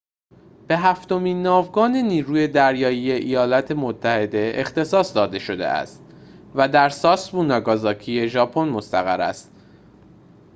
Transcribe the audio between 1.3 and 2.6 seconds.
ناوگان نیروی